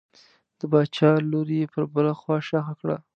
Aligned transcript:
د 0.59 0.61
باچا 0.71 1.09
لور 1.31 1.47
یې 1.57 1.65
پر 1.73 1.83
بله 1.93 2.13
خوا 2.19 2.37
ښخه 2.47 2.73
کړه. 2.81 2.97